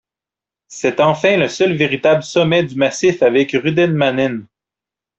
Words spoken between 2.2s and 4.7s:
sommet du massif avec Rundemanen.